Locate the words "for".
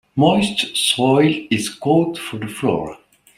2.17-2.39